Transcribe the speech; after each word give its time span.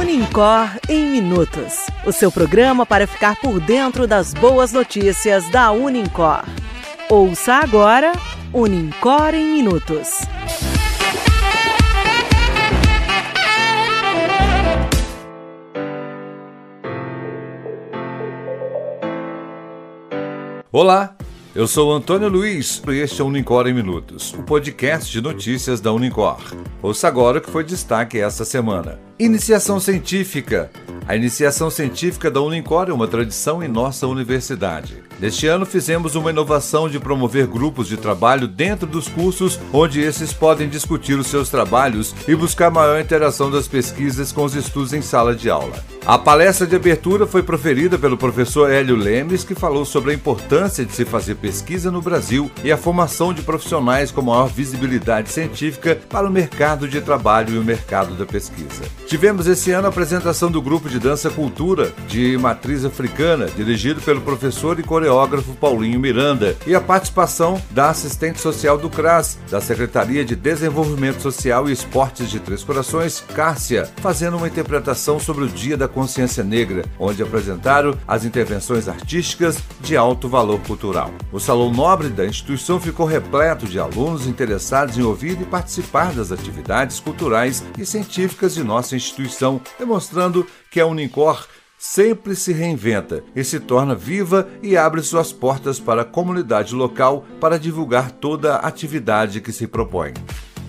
Unicor 0.00 0.68
em 0.88 1.06
Minutos 1.10 1.74
o 2.06 2.12
seu 2.12 2.32
programa 2.32 2.86
para 2.86 3.06
ficar 3.06 3.36
por 3.36 3.60
dentro 3.60 4.06
das 4.06 4.32
boas 4.32 4.72
notícias 4.72 5.48
da 5.50 5.70
Unicor. 5.70 6.44
Ouça 7.08 7.54
agora 7.54 8.12
Unicor 8.52 9.34
em 9.34 9.52
Minutos. 9.52 10.20
Olá, 20.72 21.16
eu 21.54 21.66
sou 21.66 21.92
Antônio 21.92 22.28
Luiz 22.28 22.82
e 22.88 22.98
este 22.98 23.20
é 23.20 23.24
o 23.24 23.26
Unicor 23.26 23.66
em 23.66 23.74
Minutos, 23.74 24.32
o 24.34 24.42
podcast 24.42 25.10
de 25.10 25.20
notícias 25.20 25.80
da 25.80 25.92
Unicor. 25.92 26.40
Ouça 26.80 27.08
agora 27.08 27.38
o 27.38 27.40
que 27.40 27.50
foi 27.50 27.64
destaque 27.64 28.18
esta 28.18 28.44
semana. 28.44 29.09
Iniciação 29.20 29.78
científica. 29.78 30.70
A 31.06 31.14
iniciação 31.14 31.68
científica 31.68 32.30
da 32.30 32.40
Unicor 32.40 32.88
é 32.88 32.92
uma 32.92 33.06
tradição 33.06 33.62
em 33.62 33.68
nossa 33.68 34.06
universidade. 34.06 35.02
Neste 35.20 35.46
ano 35.46 35.66
fizemos 35.66 36.14
uma 36.14 36.30
inovação 36.30 36.88
de 36.88 36.98
promover 36.98 37.46
grupos 37.46 37.86
de 37.86 37.98
trabalho 37.98 38.48
dentro 38.48 38.86
dos 38.86 39.08
cursos, 39.08 39.60
onde 39.74 40.00
esses 40.00 40.32
podem 40.32 40.70
discutir 40.70 41.18
os 41.18 41.26
seus 41.26 41.50
trabalhos 41.50 42.14
e 42.26 42.34
buscar 42.34 42.70
maior 42.70 42.98
interação 42.98 43.50
das 43.50 43.68
pesquisas 43.68 44.32
com 44.32 44.42
os 44.42 44.54
estudos 44.54 44.94
em 44.94 45.02
sala 45.02 45.34
de 45.34 45.50
aula. 45.50 45.84
A 46.06 46.16
palestra 46.16 46.66
de 46.66 46.74
abertura 46.74 47.26
foi 47.26 47.42
proferida 47.42 47.98
pelo 47.98 48.16
professor 48.16 48.70
Hélio 48.70 48.96
Lemes, 48.96 49.44
que 49.44 49.54
falou 49.54 49.84
sobre 49.84 50.12
a 50.12 50.14
importância 50.14 50.84
de 50.84 50.94
se 50.94 51.04
fazer 51.04 51.34
pesquisa 51.34 51.90
no 51.90 52.00
Brasil 52.00 52.50
e 52.64 52.72
a 52.72 52.76
formação 52.78 53.34
de 53.34 53.42
profissionais 53.42 54.10
com 54.10 54.22
maior 54.22 54.46
visibilidade 54.46 55.30
científica 55.30 55.98
para 56.08 56.26
o 56.26 56.32
mercado 56.32 56.88
de 56.88 57.02
trabalho 57.02 57.54
e 57.54 57.58
o 57.58 57.64
mercado 57.64 58.14
da 58.14 58.24
pesquisa. 58.24 58.82
Tivemos 59.10 59.48
esse 59.48 59.72
ano 59.72 59.88
a 59.88 59.90
apresentação 59.90 60.52
do 60.52 60.62
grupo 60.62 60.88
de 60.88 61.00
dança 61.00 61.28
cultura 61.28 61.92
de 62.06 62.38
matriz 62.38 62.84
africana, 62.84 63.46
dirigido 63.46 64.00
pelo 64.00 64.20
professor 64.20 64.78
e 64.78 64.84
coreógrafo 64.84 65.52
Paulinho 65.54 65.98
Miranda 65.98 66.56
e 66.64 66.76
a 66.76 66.80
participação 66.80 67.60
da 67.72 67.90
assistente 67.90 68.40
social 68.40 68.78
do 68.78 68.88
CRAS, 68.88 69.36
da 69.50 69.60
Secretaria 69.60 70.24
de 70.24 70.36
Desenvolvimento 70.36 71.20
Social 71.20 71.68
e 71.68 71.72
Esportes 71.72 72.30
de 72.30 72.38
Três 72.38 72.62
Corações, 72.62 73.18
Cássia, 73.34 73.90
fazendo 73.96 74.36
uma 74.36 74.46
interpretação 74.46 75.18
sobre 75.18 75.42
o 75.42 75.48
Dia 75.48 75.76
da 75.76 75.88
Consciência 75.88 76.44
Negra, 76.44 76.84
onde 76.96 77.20
apresentaram 77.20 77.98
as 78.06 78.24
intervenções 78.24 78.86
artísticas 78.86 79.58
de 79.80 79.96
alto 79.96 80.28
valor 80.28 80.60
cultural. 80.60 81.10
O 81.32 81.40
Salão 81.40 81.72
Nobre 81.72 82.10
da 82.10 82.24
instituição 82.24 82.78
ficou 82.78 83.06
repleto 83.06 83.66
de 83.66 83.80
alunos 83.80 84.28
interessados 84.28 84.96
em 84.96 85.02
ouvir 85.02 85.36
e 85.40 85.44
participar 85.44 86.12
das 86.12 86.30
atividades 86.30 87.00
culturais 87.00 87.64
e 87.76 87.84
científicas 87.84 88.54
de 88.54 88.62
nossa 88.62 88.94
instituição, 88.94 88.99
demonstrando 89.78 90.46
que 90.70 90.80
a 90.80 90.86
Unicor 90.86 91.46
sempre 91.78 92.36
se 92.36 92.52
reinventa 92.52 93.24
e 93.34 93.42
se 93.42 93.58
torna 93.58 93.94
viva 93.94 94.46
e 94.62 94.76
abre 94.76 95.02
suas 95.02 95.32
portas 95.32 95.80
para 95.80 96.02
a 96.02 96.04
comunidade 96.04 96.74
local 96.74 97.24
para 97.40 97.58
divulgar 97.58 98.10
toda 98.10 98.56
a 98.56 98.66
atividade 98.66 99.40
que 99.40 99.50
se 99.50 99.66
propõe. 99.66 100.12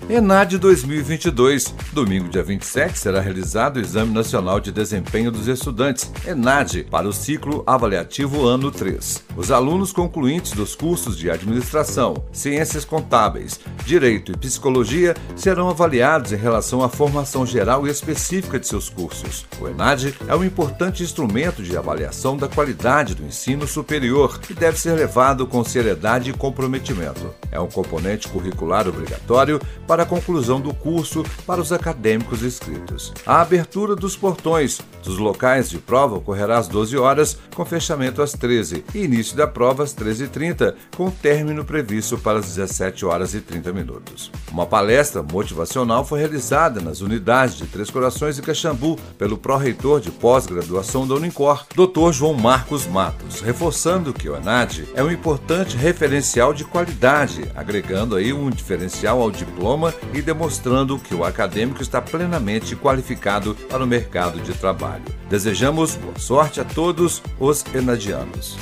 ENAD 0.08 0.58
2022. 0.58 1.74
Domingo, 1.92 2.28
dia 2.28 2.42
27, 2.42 2.98
será 2.98 3.20
realizado 3.20 3.76
o 3.76 3.80
Exame 3.80 4.12
Nacional 4.12 4.58
de 4.58 4.72
Desempenho 4.72 5.30
dos 5.30 5.46
Estudantes, 5.46 6.10
ENAD, 6.26 6.84
para 6.90 7.08
o 7.08 7.12
ciclo 7.12 7.62
avaliativo 7.66 8.44
ano 8.46 8.70
3. 8.70 9.22
Os 9.36 9.50
alunos 9.50 9.92
concluintes 9.92 10.52
dos 10.52 10.74
cursos 10.74 11.16
de 11.16 11.30
Administração, 11.30 12.24
Ciências 12.32 12.84
Contábeis, 12.84 13.60
Direito 13.84 14.32
e 14.32 14.36
Psicologia 14.36 15.14
serão 15.36 15.68
avaliados 15.68 16.32
em 16.32 16.36
relação 16.36 16.82
à 16.82 16.88
formação 16.88 17.46
geral 17.46 17.86
e 17.86 17.90
específica 17.90 18.58
de 18.58 18.66
seus 18.66 18.88
cursos. 18.88 19.46
O 19.60 19.68
ENAD 19.68 20.14
é 20.26 20.34
um 20.34 20.44
importante 20.44 21.02
instrumento 21.02 21.62
de 21.62 21.76
avaliação 21.76 22.36
da 22.36 22.48
qualidade 22.48 23.14
do 23.14 23.24
ensino 23.24 23.66
superior 23.66 24.40
e 24.50 24.54
deve 24.54 24.78
ser 24.78 24.92
levado 24.92 25.46
com 25.46 25.62
seriedade 25.62 26.30
e 26.30 26.34
comprometimento. 26.34 27.32
É 27.50 27.60
um 27.60 27.68
componente 27.68 28.28
curricular 28.28 28.88
obrigatório 28.88 29.60
para 29.86 29.91
a 30.00 30.06
conclusão 30.06 30.60
do 30.60 30.72
curso 30.72 31.24
para 31.46 31.60
os 31.60 31.72
acadêmicos 31.72 32.42
inscritos. 32.42 33.12
A 33.26 33.40
abertura 33.40 33.96
dos 33.96 34.16
portões 34.16 34.80
dos 35.02 35.18
locais 35.18 35.68
de 35.68 35.78
prova 35.78 36.16
ocorrerá 36.16 36.58
às 36.58 36.68
12 36.68 36.96
horas, 36.96 37.36
com 37.54 37.64
fechamento 37.64 38.22
às 38.22 38.32
13 38.32 38.84
e 38.94 38.98
início 38.98 39.36
da 39.36 39.46
prova 39.46 39.82
às 39.82 39.94
13h30, 39.94 40.74
com 40.96 41.10
término 41.10 41.64
previsto 41.64 42.16
para 42.16 42.38
as 42.38 42.46
17 42.46 43.04
horas 43.04 43.34
e 43.34 43.40
30 43.40 43.72
minutos. 43.72 44.30
Uma 44.50 44.66
palestra 44.66 45.22
motivacional 45.22 46.04
foi 46.04 46.20
realizada 46.20 46.80
nas 46.80 47.00
unidades 47.00 47.56
de 47.56 47.66
Três 47.66 47.90
Corações 47.90 48.38
e 48.38 48.42
Caxambu 48.42 48.98
pelo 49.18 49.36
pró-reitor 49.36 50.00
de 50.00 50.10
pós-graduação 50.10 51.06
da 51.06 51.14
Unicor, 51.14 51.66
Dr. 51.74 52.12
João 52.12 52.34
Marcos 52.34 52.86
Matos, 52.86 53.40
reforçando 53.40 54.12
que 54.12 54.28
o 54.28 54.34
ANAD 54.34 54.88
é 54.94 55.02
um 55.02 55.10
importante 55.10 55.76
referencial 55.76 56.54
de 56.54 56.64
qualidade, 56.64 57.50
agregando 57.54 58.16
aí 58.16 58.32
um 58.32 58.50
diferencial 58.50 59.20
ao 59.20 59.30
diploma 59.30 59.81
diploma 59.82 59.94
e 60.12 60.22
demonstrando 60.22 60.98
que 60.98 61.14
o 61.14 61.24
acadêmico 61.24 61.82
está 61.82 62.00
plenamente 62.00 62.76
qualificado 62.76 63.54
para 63.68 63.82
o 63.82 63.86
mercado 63.86 64.40
de 64.40 64.52
trabalho. 64.52 65.02
Desejamos 65.28 65.96
boa 65.96 66.18
sorte 66.18 66.60
a 66.60 66.64
todos 66.64 67.22
os 67.40 67.64
enadianos. 67.74 68.56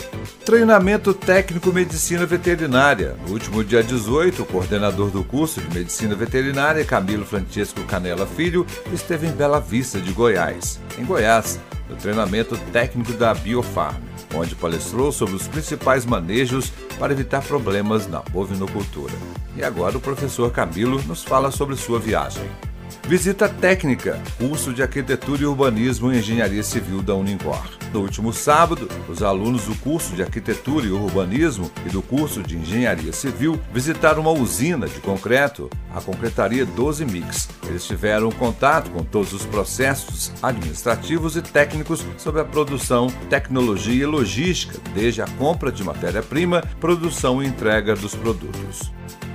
Treinamento 0.44 1.12
Técnico 1.12 1.72
Medicina 1.72 2.24
Veterinária. 2.24 3.16
No 3.26 3.34
último 3.34 3.62
dia 3.62 3.82
18, 3.82 4.42
o 4.42 4.46
coordenador 4.46 5.10
do 5.10 5.22
curso 5.22 5.60
de 5.60 5.74
Medicina 5.74 6.14
Veterinária, 6.14 6.84
Camilo 6.84 7.26
Francisco 7.26 7.82
Canela 7.84 8.26
Filho, 8.26 8.66
esteve 8.92 9.26
em 9.26 9.32
Bela 9.32 9.60
Vista 9.60 10.00
de 10.00 10.12
Goiás, 10.12 10.80
em 10.98 11.04
Goiás, 11.04 11.60
no 11.88 11.96
treinamento 11.96 12.56
técnico 12.72 13.12
da 13.12 13.34
Biofarm 13.34 14.09
onde 14.34 14.54
palestrou 14.54 15.12
sobre 15.12 15.34
os 15.34 15.48
principais 15.48 16.04
manejos 16.06 16.72
para 16.98 17.12
evitar 17.12 17.42
problemas 17.42 18.06
na 18.06 18.20
bovinocultura. 18.20 19.14
E 19.56 19.62
agora 19.62 19.96
o 19.96 20.00
professor 20.00 20.50
Camilo 20.52 21.02
nos 21.02 21.22
fala 21.22 21.50
sobre 21.50 21.76
sua 21.76 21.98
viagem. 21.98 22.48
Visita 23.10 23.48
técnica, 23.48 24.22
curso 24.38 24.72
de 24.72 24.82
arquitetura 24.82 25.42
e 25.42 25.44
urbanismo 25.44 26.12
em 26.12 26.18
engenharia 26.18 26.62
civil 26.62 27.02
da 27.02 27.12
Unincor. 27.12 27.60
No 27.92 28.02
último 28.02 28.32
sábado, 28.32 28.88
os 29.08 29.20
alunos 29.20 29.64
do 29.64 29.74
curso 29.74 30.14
de 30.14 30.22
arquitetura 30.22 30.86
e 30.86 30.92
urbanismo 30.92 31.72
e 31.84 31.88
do 31.88 32.02
curso 32.02 32.40
de 32.40 32.56
engenharia 32.56 33.12
civil 33.12 33.60
visitaram 33.74 34.20
uma 34.20 34.30
usina 34.30 34.86
de 34.86 35.00
concreto, 35.00 35.68
a 35.92 36.00
concretaria 36.00 36.64
12 36.64 37.04
Mix. 37.04 37.48
Eles 37.66 37.84
tiveram 37.84 38.30
contato 38.30 38.92
com 38.92 39.02
todos 39.02 39.32
os 39.32 39.44
processos 39.44 40.32
administrativos 40.40 41.36
e 41.36 41.42
técnicos 41.42 42.06
sobre 42.16 42.42
a 42.42 42.44
produção, 42.44 43.08
tecnologia 43.28 44.04
e 44.04 44.06
logística, 44.06 44.78
desde 44.94 45.20
a 45.20 45.26
compra 45.26 45.72
de 45.72 45.82
matéria-prima, 45.82 46.62
produção 46.78 47.42
e 47.42 47.46
entrega 47.48 47.96
dos 47.96 48.14
produtos. 48.14 48.92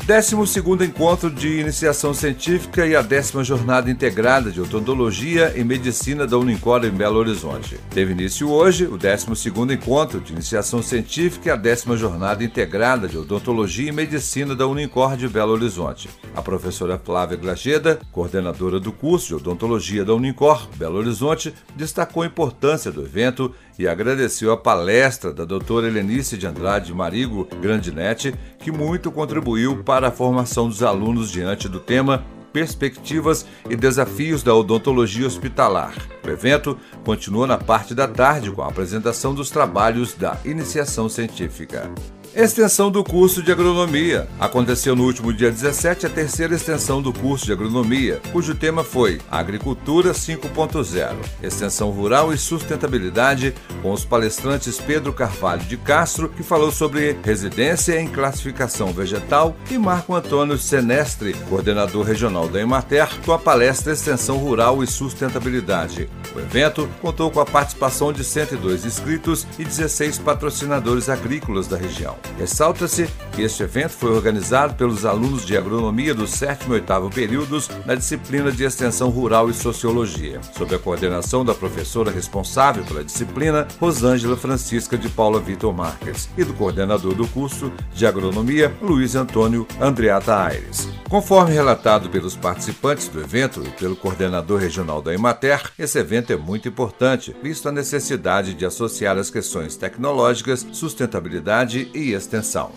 12 0.07 0.59
Encontro 0.85 1.31
de 1.31 1.59
Iniciação 1.59 2.13
Científica 2.13 2.85
e 2.85 2.95
a 2.95 3.01
décima 3.01 3.43
Jornada 3.43 3.89
Integrada 3.89 4.51
de 4.51 4.61
Odontologia 4.61 5.51
e 5.55 5.63
Medicina 5.63 6.27
da 6.27 6.37
Unincor 6.37 6.85
em 6.85 6.91
Belo 6.91 7.17
Horizonte. 7.17 7.79
Teve 7.89 8.11
início 8.11 8.51
hoje 8.51 8.85
o 8.85 8.99
12 8.99 9.49
Encontro 9.73 10.21
de 10.21 10.31
Iniciação 10.31 10.83
Científica 10.83 11.49
e 11.49 11.51
a 11.51 11.55
décima 11.55 11.97
Jornada 11.97 12.43
Integrada 12.43 13.07
de 13.07 13.17
Odontologia 13.17 13.89
e 13.89 13.91
Medicina 13.91 14.55
da 14.55 14.67
Unincor 14.67 15.17
de 15.17 15.27
Belo 15.27 15.53
Horizonte. 15.53 16.07
A 16.35 16.41
professora 16.41 17.01
Flávia 17.03 17.35
Glageda, 17.35 17.99
coordenadora 18.11 18.79
do 18.79 18.91
curso 18.91 19.29
de 19.29 19.35
Odontologia 19.35 20.05
da 20.05 20.13
Unincor 20.13 20.69
Belo 20.75 20.99
Horizonte, 20.99 21.51
destacou 21.75 22.21
a 22.21 22.27
importância 22.27 22.91
do 22.91 23.01
evento 23.01 23.51
e 23.77 23.87
agradeceu 23.87 24.51
a 24.51 24.57
palestra 24.57 25.33
da 25.33 25.45
doutora 25.45 25.87
Helenice 25.87 26.37
de 26.37 26.47
Andrade 26.47 26.93
Marigo 26.93 27.47
Grandinetti, 27.61 28.33
que 28.59 28.71
muito 28.71 29.11
contribuiu 29.11 29.83
para 29.83 30.07
a 30.07 30.11
formação 30.11 30.67
dos 30.67 30.81
alunos 30.81 31.31
diante 31.31 31.67
do 31.67 31.79
tema 31.79 32.23
Perspectivas 32.53 33.45
e 33.69 33.75
Desafios 33.75 34.41
da 34.41 34.55
Odontologia 34.55 35.27
Hospitalar. 35.27 35.93
O 36.25 36.29
evento 36.29 36.77
continua 37.03 37.45
na 37.45 37.57
parte 37.57 37.93
da 37.93 38.07
tarde 38.07 38.49
com 38.49 38.61
a 38.61 38.67
apresentação 38.67 39.33
dos 39.33 39.49
trabalhos 39.49 40.13
da 40.13 40.37
iniciação 40.45 41.09
científica. 41.09 41.91
Extensão 42.35 42.91
do 42.91 43.01
curso 43.01 43.41
de 43.41 43.49
agronomia. 43.49 44.27
Aconteceu 44.37 44.93
no 44.93 45.05
último 45.05 45.31
dia 45.31 45.49
17 45.49 46.05
a 46.05 46.09
terceira 46.09 46.53
extensão 46.53 47.01
do 47.01 47.13
curso 47.13 47.45
de 47.45 47.53
agronomia, 47.53 48.19
cujo 48.33 48.53
tema 48.53 48.83
foi 48.83 49.21
Agricultura 49.31 50.11
5.0, 50.11 51.15
Extensão 51.41 51.91
Rural 51.91 52.33
e 52.33 52.37
Sustentabilidade, 52.37 53.55
com 53.81 53.93
os 53.93 54.03
palestrantes 54.03 54.81
Pedro 54.81 55.13
Carvalho 55.13 55.63
de 55.63 55.77
Castro, 55.77 56.27
que 56.27 56.43
falou 56.43 56.73
sobre 56.73 57.17
residência 57.23 57.97
em 58.01 58.07
classificação 58.09 58.91
vegetal, 58.91 59.55
e 59.71 59.77
Marco 59.77 60.13
Antônio 60.13 60.57
Senestre, 60.57 61.33
coordenador 61.47 62.05
regional 62.05 62.49
da 62.49 62.59
Emater, 62.59 63.07
com 63.23 63.31
a 63.31 63.39
palestra 63.39 63.93
Extensão 63.93 64.35
Rural 64.39 64.83
e 64.83 64.87
Sustentabilidade. 64.87 66.09
O 66.35 66.39
evento 66.41 66.89
contou 67.01 67.31
com 67.31 67.39
a 67.39 67.45
participação 67.45 68.11
de 68.11 68.25
102 68.25 68.83
inscritos 68.83 69.47
e 69.57 69.63
16 69.63 70.19
patrocinadores 70.19 71.07
agrícolas 71.07 71.65
da 71.65 71.77
região. 71.77 72.24
Ressalta-se 72.37 73.07
que 73.31 73.41
este 73.41 73.63
evento 73.63 73.91
foi 73.91 74.11
organizado 74.11 74.75
pelos 74.75 75.05
alunos 75.05 75.45
de 75.45 75.57
agronomia 75.57 76.13
do 76.13 76.25
sétimo 76.25 76.73
e 76.73 76.75
oitavo 76.75 77.09
períodos 77.09 77.69
na 77.85 77.95
disciplina 77.95 78.51
de 78.51 78.63
Extensão 78.63 79.09
Rural 79.09 79.49
e 79.49 79.53
Sociologia, 79.53 80.39
sob 80.53 80.73
a 80.73 80.79
coordenação 80.79 81.43
da 81.43 81.53
professora 81.53 82.11
responsável 82.11 82.83
pela 82.83 83.03
disciplina, 83.03 83.67
Rosângela 83.79 84.37
Francisca 84.37 84.97
de 84.97 85.09
Paula 85.09 85.39
Vitor 85.39 85.73
Marques, 85.73 86.29
e 86.37 86.43
do 86.43 86.53
coordenador 86.53 87.13
do 87.13 87.27
curso 87.27 87.71
de 87.93 88.05
agronomia, 88.05 88.73
Luiz 88.81 89.15
Antônio 89.15 89.67
Andreata 89.79 90.35
Aires. 90.43 90.87
Conforme 91.09 91.53
relatado 91.53 92.09
pelos 92.09 92.35
participantes 92.35 93.07
do 93.07 93.21
evento 93.21 93.63
e 93.65 93.69
pelo 93.69 93.95
coordenador 93.95 94.59
regional 94.59 95.01
da 95.01 95.13
Emater, 95.13 95.71
esse 95.77 95.99
evento 95.99 96.33
é 96.33 96.35
muito 96.35 96.67
importante, 96.67 97.35
visto 97.43 97.69
a 97.69 97.71
necessidade 97.71 98.53
de 98.53 98.65
associar 98.65 99.17
as 99.17 99.29
questões 99.29 99.75
tecnológicas, 99.75 100.65
sustentabilidade 100.71 101.89
e 101.93 102.14
extensão. 102.15 102.71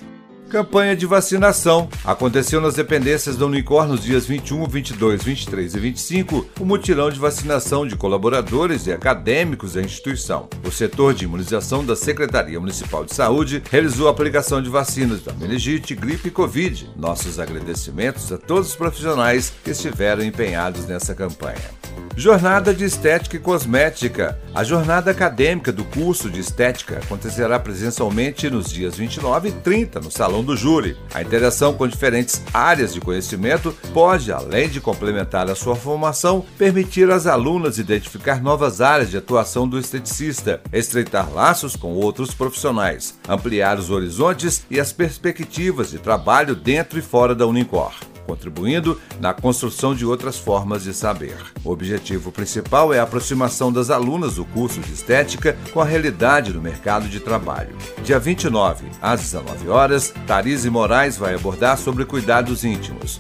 Campanha 0.49 0.97
de 0.97 1.05
vacinação. 1.05 1.91
Aconteceu 2.03 2.59
nas 2.59 2.75
dependências 2.75 3.37
da 3.37 3.45
Unicor 3.45 3.87
nos 3.87 4.03
dias 4.03 4.25
21, 4.25 4.65
22, 4.65 5.23
23 5.23 5.75
e 5.75 5.79
25 5.79 6.49
o 6.59 6.65
mutirão 6.65 7.11
de 7.11 7.19
vacinação 7.19 7.87
de 7.87 7.97
colaboradores 7.97 8.87
e 8.87 8.93
acadêmicos 8.93 9.75
da 9.75 9.83
instituição. 9.83 10.49
O 10.67 10.71
setor 10.71 11.13
de 11.13 11.25
imunização 11.25 11.85
da 11.85 11.95
Secretaria 11.95 12.59
Municipal 12.59 13.05
de 13.05 13.15
Saúde 13.15 13.63
realizou 13.71 14.09
a 14.09 14.11
aplicação 14.11 14.63
de 14.63 14.71
vacinas 14.71 15.23
da 15.23 15.35
meningite, 15.35 15.95
gripe 15.95 16.29
e 16.29 16.31
Covid. 16.31 16.93
Nossos 16.97 17.39
agradecimentos 17.39 18.33
a 18.33 18.39
todos 18.39 18.71
os 18.71 18.77
profissionais 18.77 19.53
que 19.63 19.73
estiveram 19.73 20.25
empenhados 20.25 20.87
nessa 20.87 21.15
campanha. 21.15 21.78
Jornada 22.19 22.75
de 22.75 22.85
Estética 22.85 23.37
e 23.37 23.39
Cosmética. 23.39 24.37
A 24.53 24.65
jornada 24.65 25.13
acadêmica 25.13 25.71
do 25.71 25.85
curso 25.85 26.29
de 26.29 26.41
Estética 26.41 26.99
acontecerá 26.99 27.61
presencialmente 27.61 28.51
nos 28.51 28.73
dias 28.73 28.97
29 28.97 29.51
e 29.51 29.53
30 29.53 30.01
no 30.01 30.11
Salão 30.11 30.43
do 30.43 30.57
Júri. 30.57 30.97
A 31.15 31.23
interação 31.23 31.75
com 31.75 31.87
diferentes 31.87 32.43
áreas 32.53 32.93
de 32.93 33.01
conhecimento 33.01 33.73
pode, 33.95 34.33
além 34.33 34.69
de 34.69 34.81
complementar 34.81 35.49
a 35.49 35.55
sua 35.55 35.77
formação, 35.77 36.45
permitir 36.59 37.09
às 37.09 37.25
alunas 37.25 37.79
identificar 37.79 38.43
novas 38.43 38.81
áreas 38.81 39.11
de 39.11 39.17
atuação 39.17 39.69
do 39.69 39.79
esteticista, 39.79 40.61
estreitar 40.73 41.33
laços 41.33 41.77
com 41.77 41.93
outros 41.93 42.35
profissionais, 42.35 43.17
ampliar 43.29 43.79
os 43.79 43.91
horizontes 43.91 44.67
e 44.69 44.81
as 44.81 44.93
perspectivas 44.93 45.93
de 45.93 46.01
trabalho 46.01 46.57
dentro 46.57 46.99
e 46.99 47.03
fora 47.03 47.33
da 47.33 47.47
Unicor 47.47 47.95
contribuindo 48.29 49.01
na 49.19 49.33
construção 49.33 49.95
de 49.95 50.05
outras 50.05 50.37
formas 50.37 50.83
de 50.83 50.93
saber. 50.93 51.39
O 51.65 51.71
objetivo 51.71 52.31
principal 52.31 52.93
é 52.93 53.01
a 53.01 53.05
aproximação 53.05 53.73
das 53.73 53.89
alunas 53.89 54.35
do 54.35 54.45
curso 54.45 54.81
de 54.81 54.93
estética 54.93 55.57
com 55.73 55.81
a 55.81 55.85
realidade 55.85 56.53
do 56.53 56.61
mercado 56.61 57.09
de 57.09 57.21
trabalho. 57.21 57.75
Dia 58.05 58.19
29, 58.19 58.85
às 59.01 59.23
19 59.23 59.71
horas, 59.71 60.13
Tarise 60.27 60.69
Moraes 60.69 61.17
vai 61.17 61.35
abordar 61.35 61.79
sobre 61.79 62.05
cuidados 62.05 62.65
íntimos. 62.65 63.19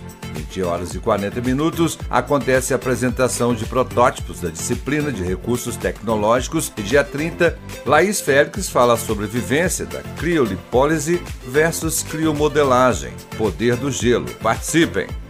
20 0.48 0.62
horas 0.62 0.94
e 0.94 0.98
40 0.98 1.40
minutos, 1.42 1.98
acontece 2.08 2.72
a 2.72 2.76
apresentação 2.76 3.54
de 3.54 3.66
protótipos 3.66 4.40
da 4.40 4.48
disciplina 4.48 5.12
de 5.12 5.22
recursos 5.22 5.76
tecnológicos 5.76 6.72
e 6.76 6.82
dia 6.82 7.04
30, 7.04 7.58
Laís 7.84 8.20
Félix 8.20 8.68
fala 8.68 8.96
sobre 8.96 9.26
vivência 9.26 9.84
da 9.84 10.00
criolipólise 10.18 11.22
versus 11.46 12.02
criomodelagem, 12.02 13.12
poder 13.36 13.76
do 13.76 13.90
gelo. 13.90 14.26
Participem! 14.42 15.27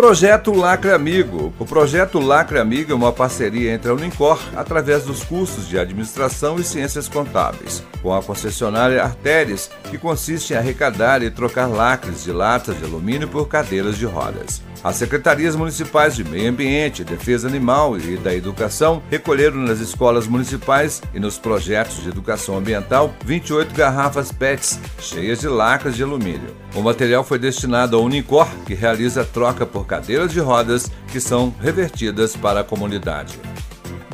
Projeto 0.00 0.54
Lacre 0.54 0.92
Amigo. 0.92 1.52
O 1.58 1.66
projeto 1.66 2.18
Lacre 2.18 2.58
Amigo 2.58 2.90
é 2.90 2.94
uma 2.94 3.12
parceria 3.12 3.74
entre 3.74 3.90
a 3.90 3.94
Unicor 3.94 4.40
através 4.56 5.04
dos 5.04 5.22
cursos 5.22 5.68
de 5.68 5.78
Administração 5.78 6.58
e 6.58 6.64
Ciências 6.64 7.06
Contábeis, 7.06 7.82
com 8.00 8.14
a 8.14 8.22
concessionária 8.22 9.02
Artéries, 9.02 9.70
que 9.90 9.98
consiste 9.98 10.54
em 10.54 10.56
arrecadar 10.56 11.22
e 11.22 11.30
trocar 11.30 11.66
lacres 11.66 12.24
de 12.24 12.32
latas 12.32 12.78
de 12.78 12.84
alumínio 12.84 13.28
por 13.28 13.46
cadeiras 13.46 13.98
de 13.98 14.06
rodas. 14.06 14.62
As 14.82 14.96
secretarias 14.96 15.54
municipais 15.54 16.16
de 16.16 16.24
Meio 16.24 16.48
Ambiente, 16.48 17.04
Defesa 17.04 17.46
Animal 17.46 17.98
e 17.98 18.16
da 18.16 18.34
Educação 18.34 19.02
recolheram 19.10 19.58
nas 19.58 19.78
escolas 19.78 20.26
municipais 20.26 21.02
e 21.12 21.20
nos 21.20 21.36
projetos 21.36 22.02
de 22.02 22.08
educação 22.08 22.56
ambiental 22.56 23.12
28 23.26 23.74
garrafas 23.74 24.32
PETs 24.32 24.80
cheias 24.98 25.40
de 25.40 25.48
lacras 25.48 25.96
de 25.96 26.02
alumínio. 26.02 26.56
O 26.74 26.80
material 26.80 27.22
foi 27.22 27.38
destinado 27.38 27.96
à 27.96 28.00
Unicor, 28.00 28.48
que 28.64 28.72
realiza 28.72 29.22
troca 29.22 29.66
por 29.66 29.86
cadeiras 29.86 30.32
de 30.32 30.40
rodas 30.40 30.90
que 31.12 31.20
são 31.20 31.54
revertidas 31.60 32.34
para 32.34 32.60
a 32.60 32.64
comunidade. 32.64 33.38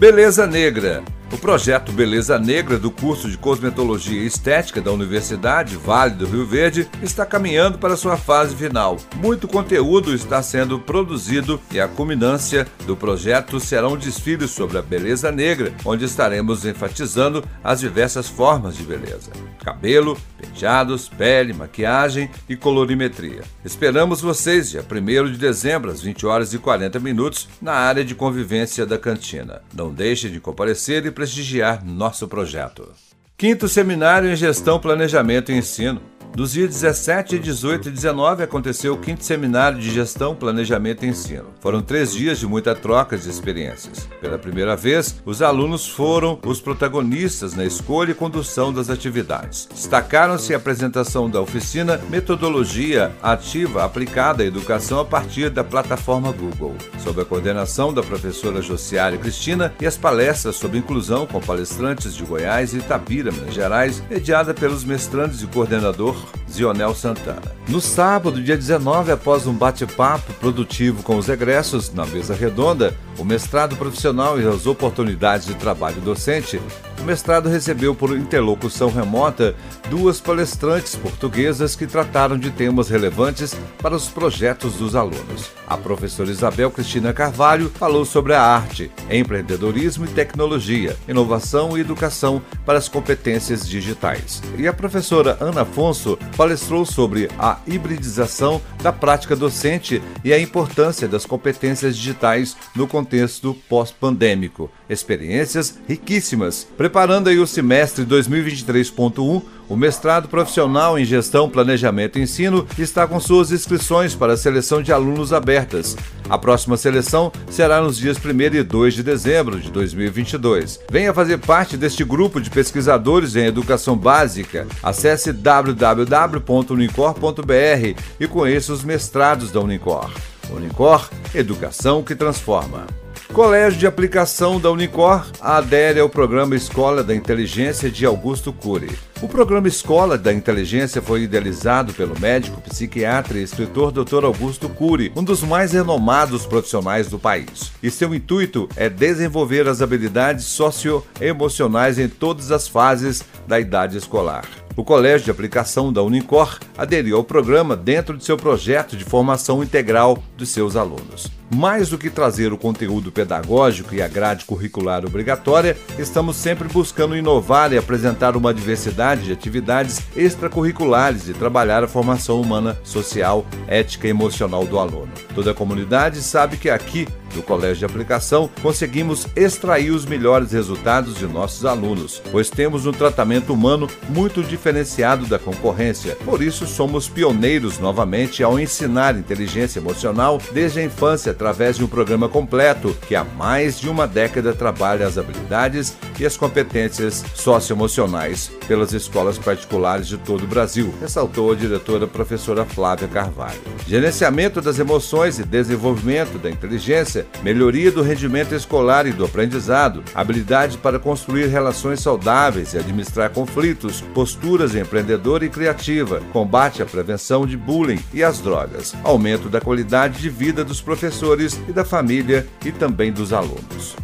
Beleza 0.00 0.46
Negra. 0.48 1.04
O 1.32 1.36
projeto 1.36 1.90
Beleza 1.90 2.38
Negra 2.38 2.78
do 2.78 2.88
curso 2.88 3.28
de 3.28 3.36
Cosmetologia 3.36 4.22
e 4.22 4.26
Estética 4.26 4.80
da 4.80 4.92
Universidade 4.92 5.76
Vale 5.76 6.14
do 6.14 6.24
Rio 6.24 6.46
Verde 6.46 6.88
está 7.02 7.26
caminhando 7.26 7.78
para 7.78 7.96
sua 7.96 8.16
fase 8.16 8.54
final. 8.54 8.96
Muito 9.16 9.48
conteúdo 9.48 10.14
está 10.14 10.40
sendo 10.40 10.78
produzido 10.78 11.60
e 11.72 11.80
a 11.80 11.88
culminância 11.88 12.66
do 12.86 12.96
projeto 12.96 13.58
será 13.58 13.88
um 13.88 13.96
desfile 13.96 14.46
sobre 14.46 14.78
a 14.78 14.82
beleza 14.82 15.32
negra, 15.32 15.74
onde 15.84 16.04
estaremos 16.04 16.64
enfatizando 16.64 17.44
as 17.62 17.80
diversas 17.80 18.28
formas 18.28 18.76
de 18.76 18.84
beleza: 18.84 19.32
cabelo, 19.64 20.16
penteados, 20.38 21.08
pele, 21.08 21.52
maquiagem 21.52 22.30
e 22.48 22.54
colorimetria. 22.54 23.42
Esperamos 23.64 24.20
vocês 24.20 24.70
dia 24.70 24.84
1 24.88 25.32
de 25.32 25.38
dezembro 25.38 25.90
às 25.90 26.00
20 26.00 26.24
horas 26.24 26.54
e 26.54 26.58
40 26.58 27.00
minutos 27.00 27.48
na 27.60 27.72
área 27.72 28.04
de 28.04 28.14
convivência 28.14 28.86
da 28.86 28.96
cantina. 28.96 29.60
Não 29.74 29.92
deixe 29.92 30.30
de 30.30 30.38
comparecer 30.38 31.04
e 31.04 31.15
prestigiar 31.16 31.82
nosso 31.82 32.28
projeto. 32.28 32.92
Quinto 33.38 33.66
Seminário 33.68 34.30
em 34.30 34.36
Gestão, 34.36 34.78
Planejamento 34.78 35.50
e 35.50 35.56
Ensino. 35.56 36.02
Dos 36.36 36.52
dias 36.52 36.68
17, 36.68 37.38
18 37.38 37.88
e 37.88 37.92
19 37.92 38.42
aconteceu 38.42 38.92
o 38.92 38.98
quinto 38.98 39.24
seminário 39.24 39.78
de 39.78 39.90
gestão, 39.90 40.34
planejamento 40.34 41.02
e 41.02 41.08
ensino. 41.08 41.46
Foram 41.60 41.80
três 41.80 42.12
dias 42.12 42.38
de 42.38 42.46
muita 42.46 42.74
troca 42.74 43.16
de 43.16 43.26
experiências. 43.26 44.06
Pela 44.20 44.36
primeira 44.36 44.76
vez, 44.76 45.16
os 45.24 45.40
alunos 45.40 45.88
foram 45.88 46.38
os 46.44 46.60
protagonistas 46.60 47.54
na 47.54 47.64
escolha 47.64 48.10
e 48.10 48.14
condução 48.14 48.70
das 48.70 48.90
atividades. 48.90 49.66
Destacaram-se 49.72 50.52
a 50.52 50.58
apresentação 50.58 51.30
da 51.30 51.40
oficina 51.40 51.98
Metodologia 52.10 53.12
Ativa 53.22 53.82
Aplicada 53.82 54.42
à 54.42 54.46
Educação 54.46 55.00
a 55.00 55.06
partir 55.06 55.48
da 55.48 55.64
plataforma 55.64 56.32
Google, 56.32 56.76
sob 57.02 57.18
a 57.18 57.24
coordenação 57.24 57.94
da 57.94 58.02
professora 58.02 58.60
Josiária 58.60 59.16
Cristina 59.16 59.72
e 59.80 59.86
as 59.86 59.96
palestras 59.96 60.56
sobre 60.56 60.76
inclusão 60.76 61.26
com 61.26 61.40
palestrantes 61.40 62.14
de 62.14 62.24
Goiás 62.24 62.74
e 62.74 62.76
Itabira, 62.76 63.32
Minas 63.32 63.54
Gerais, 63.54 64.02
mediada 64.10 64.52
pelos 64.52 64.84
mestrantes 64.84 65.40
e 65.40 65.46
coordenador 65.46 66.25
suivre. 66.26 66.45
Zionel 66.56 66.94
Santana. 66.94 67.54
No 67.68 67.80
sábado, 67.80 68.42
dia 68.42 68.56
19, 68.56 69.12
após 69.12 69.46
um 69.46 69.52
bate-papo 69.52 70.32
produtivo 70.34 71.02
com 71.02 71.16
os 71.16 71.28
egressos 71.28 71.92
na 71.92 72.06
mesa 72.06 72.34
redonda, 72.34 72.94
o 73.18 73.24
mestrado 73.24 73.76
profissional 73.76 74.40
e 74.40 74.46
as 74.46 74.66
oportunidades 74.66 75.46
de 75.46 75.54
trabalho 75.54 76.00
docente, 76.00 76.60
o 77.00 77.04
mestrado 77.04 77.48
recebeu 77.48 77.94
por 77.94 78.16
interlocução 78.16 78.90
remota 78.90 79.54
duas 79.90 80.20
palestrantes 80.20 80.94
portuguesas 80.94 81.76
que 81.76 81.86
trataram 81.86 82.38
de 82.38 82.50
temas 82.50 82.88
relevantes 82.88 83.54
para 83.82 83.94
os 83.94 84.08
projetos 84.08 84.74
dos 84.74 84.94
alunos. 84.94 85.50
A 85.66 85.76
professora 85.76 86.30
Isabel 86.30 86.70
Cristina 86.70 87.12
Carvalho 87.12 87.70
falou 87.70 88.04
sobre 88.04 88.34
a 88.34 88.42
arte, 88.42 88.90
empreendedorismo 89.10 90.04
e 90.04 90.08
tecnologia, 90.08 90.96
inovação 91.08 91.76
e 91.76 91.80
educação 91.80 92.40
para 92.64 92.78
as 92.78 92.88
competências 92.88 93.68
digitais. 93.68 94.42
E 94.56 94.66
a 94.66 94.72
professora 94.72 95.36
Ana 95.40 95.62
Afonso 95.62 96.18
palestrou 96.46 96.86
sobre 96.86 97.28
a 97.40 97.58
hibridização 97.66 98.62
da 98.80 98.92
prática 98.92 99.34
docente 99.34 100.00
e 100.22 100.32
a 100.32 100.38
importância 100.38 101.08
das 101.08 101.26
competências 101.26 101.96
digitais 101.96 102.56
no 102.72 102.86
contexto 102.86 103.52
pós-pandêmico. 103.68 104.70
Experiências 104.88 105.76
riquíssimas, 105.88 106.64
preparando 106.76 107.28
aí 107.28 107.40
o 107.40 107.48
semestre 107.48 108.04
2023.1 108.04 109.42
o 109.68 109.76
mestrado 109.76 110.28
profissional 110.28 110.98
em 110.98 111.04
Gestão, 111.04 111.48
Planejamento 111.48 112.18
e 112.18 112.22
Ensino 112.22 112.66
está 112.78 113.06
com 113.06 113.18
suas 113.20 113.50
inscrições 113.50 114.14
para 114.14 114.34
a 114.34 114.36
seleção 114.36 114.82
de 114.82 114.92
alunos 114.92 115.32
abertas. 115.32 115.96
A 116.28 116.36
próxima 116.36 116.76
seleção 116.76 117.32
será 117.50 117.80
nos 117.80 117.96
dias 117.96 118.18
1 118.18 118.56
e 118.56 118.62
2 118.62 118.94
de 118.94 119.02
dezembro 119.02 119.58
de 119.60 119.70
2022. 119.70 120.80
Venha 120.90 121.14
fazer 121.14 121.38
parte 121.38 121.76
deste 121.76 122.04
grupo 122.04 122.40
de 122.40 122.50
pesquisadores 122.50 123.36
em 123.36 123.46
educação 123.46 123.96
básica. 123.96 124.66
Acesse 124.82 125.32
www.unicor.br 125.32 128.00
e 128.18 128.26
conheça 128.26 128.72
os 128.72 128.82
mestrados 128.82 129.52
da 129.52 129.60
Unicor. 129.60 130.10
Unicor, 130.50 131.08
educação 131.34 132.02
que 132.02 132.14
transforma. 132.14 132.86
Colégio 133.32 133.78
de 133.78 133.86
Aplicação 133.86 134.58
da 134.60 134.70
Unicor 134.70 135.26
adere 135.40 136.00
ao 136.00 136.08
programa 136.08 136.54
Escola 136.56 137.02
da 137.02 137.14
Inteligência 137.14 137.90
de 137.90 138.06
Augusto 138.06 138.52
Cury. 138.52 138.90
O 139.20 139.28
programa 139.28 139.68
Escola 139.68 140.16
da 140.16 140.32
Inteligência 140.32 141.02
foi 141.02 141.22
idealizado 141.22 141.92
pelo 141.92 142.18
médico, 142.18 142.60
psiquiatra 142.62 143.38
e 143.38 143.42
escritor 143.42 143.90
Dr. 143.90 144.24
Augusto 144.24 144.68
Cury, 144.68 145.12
um 145.14 145.24
dos 145.24 145.42
mais 145.42 145.72
renomados 145.72 146.46
profissionais 146.46 147.08
do 147.08 147.18
país. 147.18 147.72
E 147.82 147.90
seu 147.90 148.14
intuito 148.14 148.68
é 148.76 148.88
desenvolver 148.88 149.68
as 149.68 149.82
habilidades 149.82 150.44
socioemocionais 150.46 151.98
em 151.98 152.08
todas 152.08 152.50
as 152.50 152.68
fases 152.68 153.24
da 153.46 153.60
idade 153.60 153.98
escolar. 153.98 154.46
O 154.76 154.84
Colégio 154.84 155.24
de 155.24 155.30
Aplicação 155.30 155.90
da 155.90 156.02
Unicor 156.02 156.58
aderiu 156.76 157.16
ao 157.16 157.24
programa 157.24 157.74
dentro 157.74 158.16
de 158.16 158.24
seu 158.24 158.36
projeto 158.36 158.94
de 158.94 159.04
formação 159.04 159.62
integral 159.62 160.22
dos 160.36 160.50
seus 160.50 160.76
alunos. 160.76 161.30
Mais 161.54 161.88
do 161.88 161.98
que 161.98 162.10
trazer 162.10 162.52
o 162.52 162.58
conteúdo 162.58 163.12
pedagógico 163.12 163.94
e 163.94 164.02
a 164.02 164.08
grade 164.08 164.44
curricular 164.44 165.04
obrigatória, 165.04 165.76
estamos 165.98 166.36
sempre 166.36 166.66
buscando 166.68 167.16
inovar 167.16 167.72
e 167.72 167.78
apresentar 167.78 168.36
uma 168.36 168.52
diversidade 168.52 169.22
de 169.22 169.32
atividades 169.32 170.02
extracurriculares 170.16 171.28
e 171.28 171.34
trabalhar 171.34 171.84
a 171.84 171.88
formação 171.88 172.40
humana, 172.40 172.76
social, 172.82 173.46
ética 173.68 174.08
e 174.08 174.10
emocional 174.10 174.66
do 174.66 174.78
aluno. 174.78 175.12
Toda 175.34 175.52
a 175.52 175.54
comunidade 175.54 176.20
sabe 176.20 176.56
que 176.56 176.68
aqui 176.68 177.06
do 177.36 177.42
Colégio 177.42 177.76
de 177.76 177.84
Aplicação, 177.84 178.48
conseguimos 178.62 179.26
extrair 179.36 179.90
os 179.90 180.06
melhores 180.06 180.52
resultados 180.52 181.16
de 181.16 181.26
nossos 181.26 181.64
alunos, 181.64 182.20
pois 182.32 182.50
temos 182.50 182.86
um 182.86 182.92
tratamento 182.92 183.52
humano 183.52 183.88
muito 184.08 184.42
diferenciado 184.42 185.26
da 185.26 185.38
concorrência. 185.38 186.16
Por 186.24 186.42
isso, 186.42 186.66
somos 186.66 187.08
pioneiros 187.08 187.78
novamente 187.78 188.42
ao 188.42 188.58
ensinar 188.58 189.16
inteligência 189.16 189.78
emocional 189.78 190.40
desde 190.52 190.80
a 190.80 190.84
infância 190.84 191.34
através 191.36 191.76
de 191.76 191.84
um 191.84 191.86
programa 191.86 192.30
completo 192.30 192.96
que 193.06 193.14
há 193.14 193.22
mais 193.22 193.78
de 193.78 193.90
uma 193.90 194.06
década 194.06 194.54
trabalha 194.54 195.06
as 195.06 195.18
habilidades 195.18 195.94
e 196.18 196.24
as 196.24 196.34
competências 196.34 197.22
socioemocionais 197.34 198.50
pelas 198.66 198.94
escolas 198.94 199.36
particulares 199.36 200.08
de 200.08 200.16
todo 200.16 200.44
o 200.44 200.46
Brasil, 200.46 200.92
ressaltou 200.98 201.52
a 201.52 201.54
diretora 201.54 202.06
professora 202.06 202.64
Flávia 202.64 203.06
Carvalho. 203.06 203.60
Gerenciamento 203.86 204.62
das 204.62 204.78
emoções 204.78 205.38
e 205.38 205.44
desenvolvimento 205.44 206.38
da 206.38 206.50
inteligência 206.50 207.26
melhoria 207.42 207.92
do 207.92 208.02
rendimento 208.02 208.54
escolar 208.54 209.06
e 209.06 209.12
do 209.12 209.24
aprendizado, 209.24 210.02
habilidade 210.14 210.78
para 210.78 210.98
construir 210.98 211.48
relações 211.48 212.00
saudáveis 212.00 212.72
e 212.72 212.78
administrar 212.78 213.30
conflitos, 213.30 214.00
posturas 214.14 214.74
empreendedora 214.74 215.44
e 215.44 215.50
criativa, 215.50 216.22
combate 216.32 216.82
à 216.82 216.86
prevenção 216.86 217.46
de 217.46 217.56
bullying 217.56 218.02
e 218.12 218.24
às 218.24 218.40
drogas, 218.40 218.94
aumento 219.04 219.50
da 219.50 219.60
qualidade 219.60 220.18
de 220.18 220.30
vida 220.30 220.64
dos 220.64 220.80
professores 220.80 221.25
e 221.68 221.72
da 221.72 221.84
família 221.84 222.46
e 222.64 222.72
também 222.72 223.12
dos 223.12 223.32
alunos. 223.32 223.96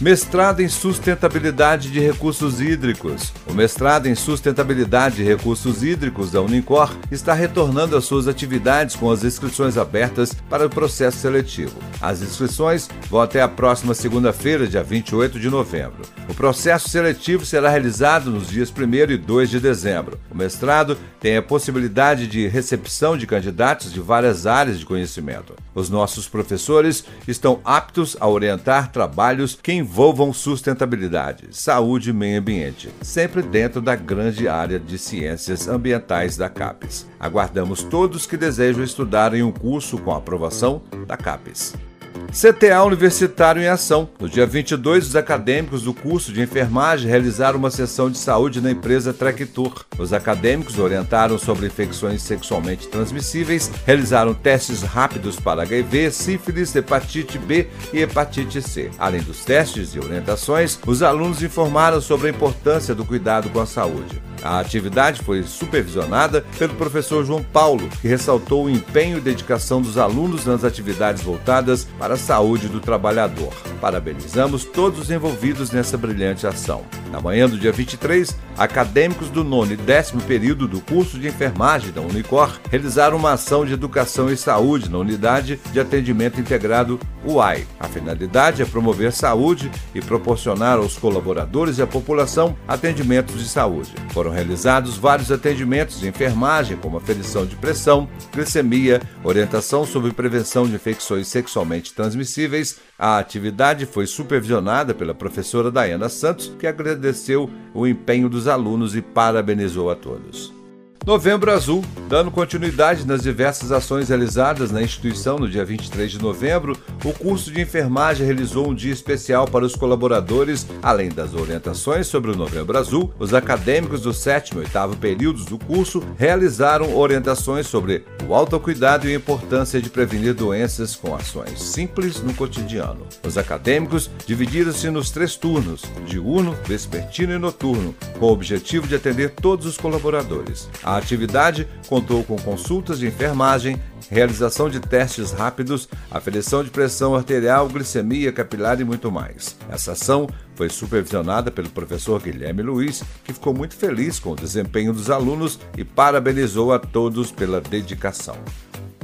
Mestrado 0.00 0.60
em 0.60 0.68
Sustentabilidade 0.68 1.90
de 1.90 1.98
Recursos 1.98 2.60
Hídricos. 2.60 3.32
O 3.48 3.52
mestrado 3.52 4.06
em 4.06 4.14
Sustentabilidade 4.14 5.16
de 5.16 5.24
Recursos 5.24 5.82
Hídricos 5.82 6.30
da 6.30 6.40
Unicor 6.40 6.96
está 7.10 7.34
retornando 7.34 7.96
às 7.96 8.04
suas 8.04 8.28
atividades 8.28 8.94
com 8.94 9.10
as 9.10 9.24
inscrições 9.24 9.76
abertas 9.76 10.32
para 10.48 10.64
o 10.64 10.70
processo 10.70 11.18
seletivo. 11.18 11.74
As 12.00 12.22
inscrições 12.22 12.88
vão 13.10 13.20
até 13.20 13.42
a 13.42 13.48
próxima 13.48 13.92
segunda-feira, 13.92 14.68
dia 14.68 14.84
28 14.84 15.40
de 15.40 15.50
novembro. 15.50 16.02
O 16.28 16.34
processo 16.34 16.88
seletivo 16.88 17.44
será 17.44 17.68
realizado 17.68 18.30
nos 18.30 18.46
dias 18.46 18.70
1 18.70 19.10
e 19.10 19.16
2 19.16 19.50
de 19.50 19.58
dezembro. 19.58 20.20
O 20.30 20.36
mestrado 20.36 20.96
tem 21.18 21.36
a 21.36 21.42
possibilidade 21.42 22.28
de 22.28 22.46
recepção 22.46 23.18
de 23.18 23.26
candidatos 23.26 23.92
de 23.92 23.98
várias 23.98 24.46
áreas 24.46 24.78
de 24.78 24.86
conhecimento. 24.86 25.54
Os 25.74 25.90
nossos 25.90 26.28
professores 26.28 27.04
estão 27.26 27.60
aptos 27.64 28.16
a 28.20 28.28
orientar 28.28 28.92
trabalhos 28.92 29.58
que 29.60 29.72
envolvam 29.88 30.34
sustentabilidade, 30.34 31.48
saúde 31.50 32.10
e 32.10 32.12
meio 32.12 32.38
ambiente, 32.38 32.90
sempre 33.00 33.40
dentro 33.40 33.80
da 33.80 33.96
grande 33.96 34.46
área 34.46 34.78
de 34.78 34.98
ciências 34.98 35.66
ambientais 35.66 36.36
da 36.36 36.50
CAPES. 36.50 37.06
Aguardamos 37.18 37.82
todos 37.82 38.26
que 38.26 38.36
desejam 38.36 38.84
estudar 38.84 39.32
em 39.32 39.42
um 39.42 39.50
curso 39.50 39.96
com 39.96 40.12
aprovação 40.12 40.82
da 41.06 41.16
CAPES. 41.16 41.87
CTA 42.28 42.84
Universitário 42.84 43.62
em 43.62 43.68
Ação. 43.68 44.08
No 44.20 44.28
dia 44.28 44.46
22, 44.46 45.08
os 45.08 45.16
acadêmicos 45.16 45.82
do 45.82 45.94
curso 45.94 46.32
de 46.32 46.42
enfermagem 46.42 47.08
realizaram 47.08 47.58
uma 47.58 47.70
sessão 47.70 48.10
de 48.10 48.18
saúde 48.18 48.60
na 48.60 48.70
empresa 48.70 49.14
Tour. 49.54 49.84
Os 49.98 50.12
acadêmicos 50.12 50.78
orientaram 50.78 51.38
sobre 51.38 51.66
infecções 51.66 52.22
sexualmente 52.22 52.86
transmissíveis, 52.88 53.70
realizaram 53.86 54.34
testes 54.34 54.82
rápidos 54.82 55.40
para 55.40 55.62
HIV, 55.62 56.10
sífilis, 56.10 56.74
hepatite 56.76 57.38
B 57.38 57.68
e 57.92 58.02
hepatite 58.02 58.60
C. 58.60 58.90
Além 58.98 59.22
dos 59.22 59.44
testes 59.44 59.94
e 59.94 59.98
orientações, 59.98 60.78
os 60.86 61.02
alunos 61.02 61.42
informaram 61.42 62.00
sobre 62.00 62.28
a 62.28 62.30
importância 62.30 62.94
do 62.94 63.04
cuidado 63.04 63.48
com 63.50 63.60
a 63.60 63.66
saúde. 63.66 64.22
A 64.42 64.60
atividade 64.60 65.22
foi 65.22 65.42
supervisionada 65.42 66.44
pelo 66.58 66.74
professor 66.74 67.24
João 67.24 67.42
Paulo, 67.42 67.88
que 68.00 68.06
ressaltou 68.06 68.66
o 68.66 68.70
empenho 68.70 69.18
e 69.18 69.20
dedicação 69.20 69.82
dos 69.82 69.98
alunos 69.98 70.46
nas 70.46 70.62
atividades 70.62 71.22
voltadas 71.22 71.88
para 71.98 72.07
a 72.12 72.16
saúde 72.16 72.68
do 72.68 72.80
trabalhador. 72.80 73.52
Parabenizamos 73.80 74.64
todos 74.64 75.00
os 75.00 75.10
envolvidos 75.10 75.70
nessa 75.70 75.96
brilhante 75.96 76.46
ação. 76.46 76.84
Na 77.10 77.20
manhã 77.20 77.48
do 77.48 77.58
dia 77.58 77.72
23, 77.72 78.36
acadêmicos 78.56 79.30
do 79.30 79.42
nono 79.42 79.72
e 79.72 79.76
décimo 79.76 80.20
período 80.22 80.68
do 80.68 80.80
curso 80.80 81.18
de 81.18 81.28
enfermagem 81.28 81.90
da 81.90 82.00
Unicor 82.00 82.58
realizaram 82.70 83.16
uma 83.16 83.32
ação 83.32 83.64
de 83.64 83.72
educação 83.72 84.30
e 84.30 84.36
saúde 84.36 84.90
na 84.90 84.98
unidade 84.98 85.58
de 85.72 85.80
atendimento 85.80 86.40
integrado 86.40 86.98
UAI. 87.24 87.66
A 87.80 87.88
finalidade 87.88 88.62
é 88.62 88.64
promover 88.64 89.12
saúde 89.12 89.70
e 89.94 90.00
proporcionar 90.00 90.78
aos 90.78 90.96
colaboradores 90.96 91.78
e 91.78 91.82
à 91.82 91.86
população 91.86 92.56
atendimentos 92.66 93.38
de 93.38 93.48
saúde. 93.48 93.92
Foram 94.10 94.30
realizados 94.30 94.96
vários 94.96 95.32
atendimentos 95.32 96.00
de 96.00 96.08
enfermagem, 96.08 96.76
como 96.76 96.96
aferição 96.96 97.46
de 97.46 97.56
pressão, 97.56 98.08
glicemia, 98.32 99.00
orientação 99.24 99.84
sobre 99.84 100.12
prevenção 100.12 100.66
de 100.66 100.74
infecções 100.74 101.28
sexualmente 101.28 101.87
transmissíveis. 101.92 102.80
A 102.98 103.18
atividade 103.18 103.86
foi 103.86 104.06
supervisionada 104.06 104.94
pela 104.94 105.14
professora 105.14 105.70
Dayana 105.70 106.08
Santos, 106.08 106.52
que 106.58 106.66
agradeceu 106.66 107.50
o 107.74 107.86
empenho 107.86 108.28
dos 108.28 108.46
alunos 108.46 108.96
e 108.96 109.02
parabenizou 109.02 109.90
a 109.90 109.96
todos. 109.96 110.57
Novembro 111.06 111.50
Azul, 111.50 111.82
dando 112.06 112.30
continuidade 112.30 113.06
nas 113.06 113.22
diversas 113.22 113.72
ações 113.72 114.10
realizadas 114.10 114.70
na 114.70 114.82
instituição 114.82 115.38
no 115.38 115.48
dia 115.48 115.64
23 115.64 116.12
de 116.12 116.18
novembro, 116.18 116.76
o 117.02 117.12
curso 117.14 117.50
de 117.50 117.62
enfermagem 117.62 118.26
realizou 118.26 118.68
um 118.68 118.74
dia 118.74 118.92
especial 118.92 119.46
para 119.46 119.64
os 119.64 119.74
colaboradores, 119.74 120.66
além 120.82 121.08
das 121.08 121.32
orientações 121.32 122.06
sobre 122.06 122.30
o 122.30 122.36
Novembro 122.36 122.76
Azul. 122.76 123.12
Os 123.18 123.32
acadêmicos 123.32 124.02
do 124.02 124.12
sétimo 124.12 124.60
e 124.60 124.64
oitavo 124.64 124.96
períodos 124.96 125.46
do 125.46 125.58
curso 125.58 126.02
realizaram 126.18 126.94
orientações 126.94 127.66
sobre 127.66 128.04
o 128.26 128.34
autocuidado 128.34 129.08
e 129.08 129.12
a 129.12 129.16
importância 129.16 129.80
de 129.80 129.88
prevenir 129.88 130.34
doenças 130.34 130.94
com 130.94 131.14
ações 131.14 131.62
simples 131.62 132.20
no 132.20 132.34
cotidiano. 132.34 133.06
Os 133.24 133.38
acadêmicos 133.38 134.10
dividiram-se 134.26 134.90
nos 134.90 135.10
três 135.10 135.36
turnos, 135.36 135.82
diurno, 136.06 136.54
vespertino 136.66 137.32
e 137.32 137.38
noturno, 137.38 137.94
com 138.18 138.26
o 138.26 138.32
objetivo 138.32 138.86
de 138.86 138.94
atender 138.94 139.30
todos 139.30 139.64
os 139.64 139.78
colaboradores. 139.78 140.68
A 140.88 140.96
atividade 140.96 141.68
contou 141.86 142.24
com 142.24 142.36
consultas 142.36 142.98
de 142.98 143.06
enfermagem, 143.06 143.78
realização 144.08 144.70
de 144.70 144.80
testes 144.80 145.32
rápidos, 145.32 145.86
aferição 146.10 146.64
de 146.64 146.70
pressão 146.70 147.14
arterial, 147.14 147.68
glicemia 147.68 148.32
capilar 148.32 148.80
e 148.80 148.84
muito 148.84 149.12
mais. 149.12 149.54
Essa 149.68 149.92
ação 149.92 150.26
foi 150.54 150.70
supervisionada 150.70 151.50
pelo 151.50 151.68
professor 151.68 152.22
Guilherme 152.22 152.62
Luiz, 152.62 153.04
que 153.22 153.34
ficou 153.34 153.52
muito 153.52 153.76
feliz 153.76 154.18
com 154.18 154.30
o 154.30 154.34
desempenho 154.34 154.94
dos 154.94 155.10
alunos 155.10 155.60
e 155.76 155.84
parabenizou 155.84 156.72
a 156.72 156.78
todos 156.78 157.30
pela 157.30 157.60
dedicação. 157.60 158.38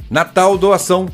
Natal 0.09 0.57
Doação 0.57 1.07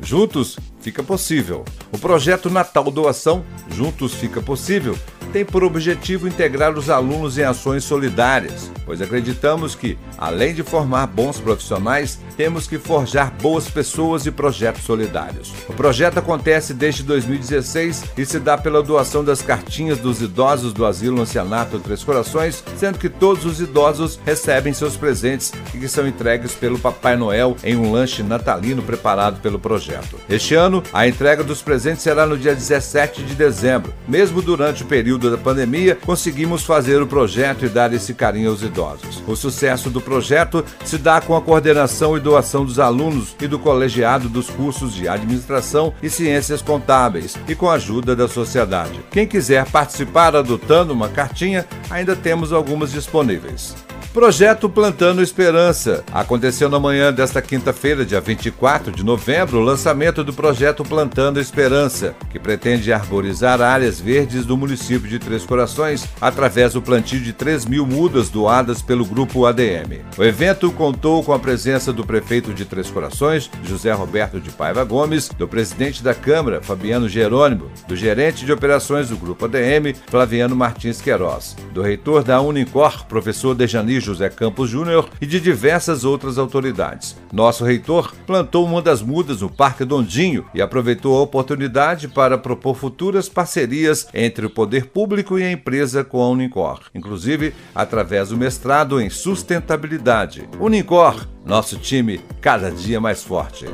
Juntos 0.00 0.58
fica 0.80 1.04
possível. 1.04 1.64
O 1.92 1.98
projeto 1.98 2.50
Natal 2.50 2.90
Doação 2.90 3.44
Juntos 3.70 4.12
fica 4.12 4.42
possível 4.42 4.98
tem 5.36 5.44
por 5.44 5.62
objetivo 5.62 6.26
integrar 6.26 6.72
os 6.78 6.88
alunos 6.88 7.36
em 7.36 7.42
ações 7.42 7.84
solidárias, 7.84 8.72
pois 8.86 9.02
acreditamos 9.02 9.74
que, 9.74 9.98
além 10.16 10.54
de 10.54 10.62
formar 10.62 11.06
bons 11.08 11.38
profissionais, 11.38 12.18
temos 12.38 12.66
que 12.66 12.78
forjar 12.78 13.30
boas 13.42 13.68
pessoas 13.68 14.24
e 14.24 14.30
projetos 14.30 14.84
solidários. 14.84 15.52
O 15.68 15.74
projeto 15.74 16.16
acontece 16.16 16.72
desde 16.72 17.02
2016 17.02 18.04
e 18.16 18.24
se 18.24 18.40
dá 18.40 18.56
pela 18.56 18.82
doação 18.82 19.22
das 19.22 19.42
cartinhas 19.42 19.98
dos 19.98 20.22
idosos 20.22 20.72
do 20.72 20.86
Asilo 20.86 21.20
Ancianato 21.20 21.80
Três 21.80 22.02
Corações, 22.02 22.64
sendo 22.78 22.98
que 22.98 23.10
todos 23.10 23.44
os 23.44 23.60
idosos 23.60 24.18
recebem 24.24 24.72
seus 24.72 24.96
presentes 24.96 25.52
e 25.74 25.78
que 25.78 25.86
são 25.86 26.08
entregues 26.08 26.54
pelo 26.54 26.78
Papai 26.78 27.14
Noel 27.14 27.58
em 27.62 27.76
um 27.76 27.92
lanche 27.92 28.22
natalino 28.22 28.80
preparado 28.80 29.42
pelo 29.42 29.58
projeto. 29.58 30.18
Este 30.30 30.54
ano, 30.54 30.82
a 30.94 31.06
entrega 31.06 31.44
dos 31.44 31.60
presentes 31.60 32.02
será 32.02 32.24
no 32.24 32.38
dia 32.38 32.54
17 32.54 33.22
de 33.22 33.34
dezembro. 33.34 33.92
Mesmo 34.08 34.40
durante 34.40 34.82
o 34.82 34.86
período 34.86 35.25
da 35.30 35.38
pandemia, 35.38 35.94
conseguimos 35.94 36.64
fazer 36.64 37.00
o 37.00 37.06
projeto 37.06 37.64
e 37.64 37.68
dar 37.68 37.92
esse 37.92 38.14
carinho 38.14 38.50
aos 38.50 38.62
idosos. 38.62 39.22
O 39.26 39.36
sucesso 39.36 39.90
do 39.90 40.00
projeto 40.00 40.64
se 40.84 40.98
dá 40.98 41.20
com 41.20 41.36
a 41.36 41.42
coordenação 41.42 42.16
e 42.16 42.20
doação 42.20 42.64
dos 42.64 42.78
alunos 42.78 43.36
e 43.40 43.46
do 43.46 43.58
colegiado 43.58 44.28
dos 44.28 44.50
cursos 44.50 44.94
de 44.94 45.08
Administração 45.08 45.94
e 46.02 46.10
Ciências 46.10 46.62
Contábeis 46.62 47.36
e 47.48 47.54
com 47.54 47.68
a 47.68 47.74
ajuda 47.74 48.16
da 48.16 48.28
sociedade. 48.28 49.00
Quem 49.10 49.26
quiser 49.26 49.64
participar 49.70 50.34
adotando 50.34 50.92
uma 50.92 51.08
cartinha, 51.08 51.66
ainda 51.90 52.16
temos 52.16 52.52
algumas 52.52 52.92
disponíveis. 52.92 53.85
Projeto 54.16 54.70
Plantando 54.70 55.22
Esperança. 55.22 56.02
Aconteceu 56.10 56.70
na 56.70 56.80
manhã 56.80 57.12
desta 57.12 57.42
quinta-feira, 57.42 58.02
dia 58.02 58.18
24 58.18 58.90
de 58.90 59.04
novembro, 59.04 59.58
o 59.58 59.62
lançamento 59.62 60.24
do 60.24 60.32
projeto 60.32 60.82
Plantando 60.82 61.38
Esperança, 61.38 62.16
que 62.30 62.38
pretende 62.38 62.90
arborizar 62.90 63.60
áreas 63.60 64.00
verdes 64.00 64.46
do 64.46 64.56
município 64.56 65.06
de 65.06 65.18
Três 65.18 65.44
Corações 65.44 66.08
através 66.18 66.72
do 66.72 66.80
plantio 66.80 67.20
de 67.20 67.34
3 67.34 67.66
mil 67.66 67.84
mudas 67.84 68.30
doadas 68.30 68.80
pelo 68.80 69.04
grupo 69.04 69.44
ADM. 69.44 70.00
O 70.16 70.24
evento 70.24 70.72
contou 70.72 71.22
com 71.22 71.34
a 71.34 71.38
presença 71.38 71.92
do 71.92 72.02
prefeito 72.02 72.54
de 72.54 72.64
Três 72.64 72.88
Corações, 72.88 73.50
José 73.64 73.92
Roberto 73.92 74.40
de 74.40 74.50
Paiva 74.50 74.82
Gomes, 74.82 75.28
do 75.28 75.46
presidente 75.46 76.02
da 76.02 76.14
Câmara, 76.14 76.62
Fabiano 76.62 77.06
Jerônimo, 77.06 77.70
do 77.86 77.94
gerente 77.94 78.46
de 78.46 78.52
operações 78.52 79.10
do 79.10 79.16
grupo 79.18 79.44
ADM, 79.44 79.94
Flaviano 80.06 80.56
Martins 80.56 81.02
Queiroz, 81.02 81.54
do 81.74 81.82
reitor 81.82 82.24
da 82.24 82.40
Unicor, 82.40 83.04
professor 83.04 83.54
Dejanir 83.54 84.05
José 84.06 84.28
Campos 84.30 84.70
Júnior 84.70 85.08
e 85.20 85.26
de 85.26 85.40
diversas 85.40 86.04
outras 86.04 86.38
autoridades. 86.38 87.16
Nosso 87.32 87.64
reitor 87.64 88.14
plantou 88.26 88.64
uma 88.64 88.80
das 88.80 89.02
mudas 89.02 89.40
no 89.40 89.50
Parque 89.50 89.84
Dondinho 89.84 90.46
e 90.54 90.62
aproveitou 90.62 91.18
a 91.18 91.22
oportunidade 91.22 92.08
para 92.08 92.38
propor 92.38 92.76
futuras 92.76 93.28
parcerias 93.28 94.08
entre 94.14 94.46
o 94.46 94.50
poder 94.50 94.86
público 94.86 95.38
e 95.38 95.42
a 95.42 95.50
empresa 95.50 96.04
com 96.04 96.22
a 96.22 96.28
Unicor, 96.28 96.80
inclusive 96.94 97.52
através 97.74 98.28
do 98.28 98.36
mestrado 98.36 99.00
em 99.00 99.10
sustentabilidade. 99.10 100.48
Unicor, 100.60 101.26
nosso 101.44 101.76
time 101.76 102.20
cada 102.40 102.70
dia 102.70 103.00
mais 103.00 103.22
forte. 103.22 103.66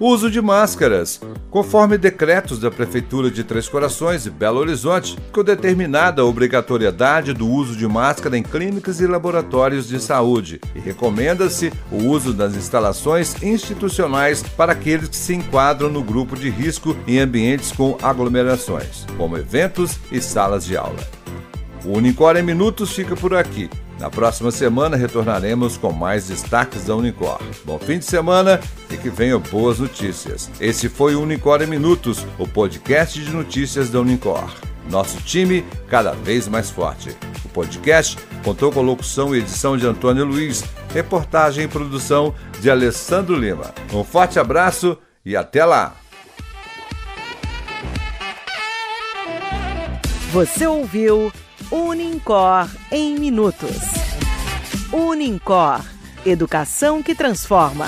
Uso 0.00 0.28
de 0.28 0.42
máscaras. 0.42 1.20
Conforme 1.50 1.96
decretos 1.96 2.58
da 2.58 2.68
Prefeitura 2.68 3.30
de 3.30 3.44
Três 3.44 3.68
Corações 3.68 4.26
e 4.26 4.30
Belo 4.30 4.58
Horizonte, 4.58 5.14
ficou 5.14 5.44
determinada 5.44 6.20
a 6.20 6.24
obrigatoriedade 6.24 7.32
do 7.32 7.48
uso 7.48 7.76
de 7.76 7.86
máscara 7.86 8.36
em 8.36 8.42
clínicas 8.42 8.98
e 8.98 9.06
laboratórios 9.06 9.86
de 9.86 10.00
saúde 10.00 10.60
e 10.74 10.80
recomenda-se 10.80 11.72
o 11.92 12.08
uso 12.08 12.32
das 12.32 12.56
instalações 12.56 13.40
institucionais 13.40 14.42
para 14.42 14.72
aqueles 14.72 15.08
que 15.08 15.16
se 15.16 15.32
enquadram 15.32 15.88
no 15.88 16.02
grupo 16.02 16.34
de 16.34 16.50
risco 16.50 16.96
em 17.06 17.20
ambientes 17.20 17.70
com 17.70 17.96
aglomerações, 18.02 19.06
como 19.16 19.38
eventos 19.38 19.96
e 20.10 20.20
salas 20.20 20.64
de 20.64 20.76
aula. 20.76 20.98
O 21.84 21.96
Unicor 21.96 22.36
em 22.36 22.42
Minutos 22.42 22.92
fica 22.92 23.14
por 23.14 23.32
aqui. 23.32 23.70
Na 23.98 24.10
próxima 24.10 24.50
semana 24.50 24.96
retornaremos 24.96 25.76
com 25.76 25.92
mais 25.92 26.26
destaques 26.26 26.84
da 26.84 26.96
Unicor. 26.96 27.40
Bom 27.64 27.78
fim 27.78 27.98
de 27.98 28.04
semana 28.04 28.60
e 28.90 28.96
que 28.96 29.08
venham 29.08 29.40
boas 29.40 29.78
notícias. 29.78 30.50
Esse 30.60 30.88
foi 30.88 31.14
o 31.14 31.22
Unicor 31.22 31.62
em 31.62 31.66
Minutos, 31.66 32.26
o 32.38 32.46
podcast 32.46 33.22
de 33.22 33.30
notícias 33.30 33.90
da 33.90 34.00
Unicor. 34.00 34.50
Nosso 34.90 35.18
time 35.22 35.64
cada 35.88 36.12
vez 36.12 36.48
mais 36.48 36.70
forte. 36.70 37.16
O 37.44 37.48
podcast 37.48 38.18
contou 38.42 38.70
com 38.70 38.82
locução 38.82 39.34
e 39.34 39.38
edição 39.38 39.76
de 39.76 39.86
Antônio 39.86 40.24
Luiz, 40.24 40.64
reportagem 40.92 41.64
e 41.64 41.68
produção 41.68 42.34
de 42.60 42.68
Alessandro 42.70 43.36
Lima. 43.36 43.72
Um 43.92 44.04
forte 44.04 44.38
abraço 44.38 44.98
e 45.24 45.36
até 45.36 45.64
lá! 45.64 45.96
Você 50.32 50.66
ouviu 50.66 51.32
Unincor 51.74 52.70
em 52.92 53.18
Minutos. 53.18 53.74
Unincor 54.92 55.80
Educação 56.24 57.02
que 57.02 57.16
transforma. 57.16 57.86